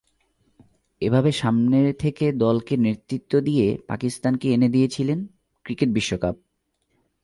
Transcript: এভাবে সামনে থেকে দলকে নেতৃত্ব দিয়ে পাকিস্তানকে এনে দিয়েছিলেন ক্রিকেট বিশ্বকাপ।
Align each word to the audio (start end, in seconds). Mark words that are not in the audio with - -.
এভাবে 1.01 1.31
সামনে 1.31 1.93
থেকে 1.93 2.31
দলকে 2.31 2.77
নেতৃত্ব 2.77 3.39
দিয়ে 3.39 3.77
পাকিস্তানকে 3.87 4.47
এনে 4.53 4.69
দিয়েছিলেন 4.69 5.19
ক্রিকেট 5.65 5.89
বিশ্বকাপ। 5.89 6.35